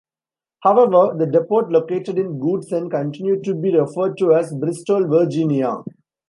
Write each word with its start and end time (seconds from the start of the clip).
However, 0.61 1.13
the 1.15 1.27
depot 1.27 1.69
located 1.69 2.17
in 2.17 2.39
Goodson 2.39 2.89
continued 2.89 3.43
to 3.43 3.53
be 3.53 3.71
referred 3.77 4.17
to 4.17 4.33
as 4.33 4.51
Bristol, 4.51 5.07
Virginia. 5.07 5.83